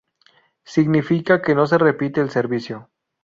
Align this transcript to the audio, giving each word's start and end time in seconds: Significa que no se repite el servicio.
Significa 0.75 1.43
que 1.43 1.53
no 1.53 1.67
se 1.67 1.77
repite 1.77 2.21
el 2.21 2.31
servicio. 2.31 2.89